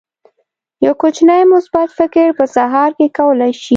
[0.85, 3.69] یو کوچنی مثبت فکر په سهار کې کولی شي.